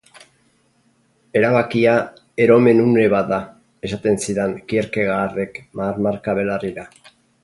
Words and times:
Erabakia 1.41 1.91
eromen-une 2.45 3.03
bat 3.15 3.29
da, 3.33 3.39
esaten 3.89 4.17
zidan 4.23 4.55
Kierkegaardek 4.73 5.61
marmarka 5.83 6.35
belarrira. 6.41 6.87